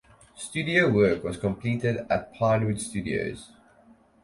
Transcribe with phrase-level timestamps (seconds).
[0.35, 3.51] Studio work was completed at Pinewood Studios.